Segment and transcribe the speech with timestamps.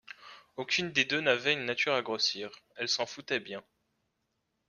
[0.55, 2.49] Aucune des deux n’avait une nature à grossir.
[2.75, 3.63] Elles s’en foutaient bien.